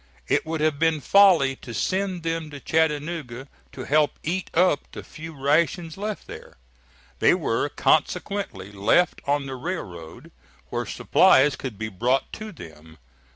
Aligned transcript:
It 0.27 0.47
would 0.47 0.61
have 0.61 0.79
been 0.79 0.99
folly 0.99 1.55
to 1.57 1.75
send 1.75 2.23
them 2.23 2.49
to 2.49 2.59
Chattanooga 2.59 3.47
to 3.71 3.83
help 3.83 4.17
eat 4.23 4.49
up 4.55 4.91
the 4.93 5.03
few 5.03 5.31
rations 5.31 5.95
left 5.95 6.25
there. 6.25 6.57
They 7.19 7.35
were 7.35 7.69
consequently 7.69 8.71
left 8.71 9.21
on 9.27 9.45
the 9.45 9.53
railroad, 9.55 10.31
where 10.69 10.87
supplies 10.87 11.55
could 11.55 11.77
be 11.77 11.89
brought 11.89 12.33
to 12.33 12.51
them. 12.51 12.97